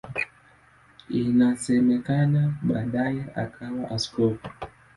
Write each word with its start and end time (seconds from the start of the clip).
Inasemekana 1.21 2.43
baadaye 2.67 3.23
akawa 3.43 3.83
askofu. 3.95 4.47